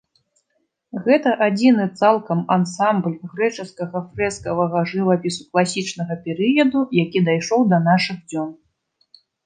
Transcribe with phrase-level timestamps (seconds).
[1.07, 8.51] Гэта адзіны цалкам ансамбль грэчаскага фрэскавага жывапісу класічнага перыяду, які дайшоў да нашых дзён.